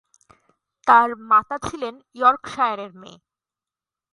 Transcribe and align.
তার 0.87 1.09
মাতা 1.29 1.57
ছিলেন 1.67 1.95
ইয়র্কশায়ারের 2.15 2.91
মেয়ে। 2.93 3.19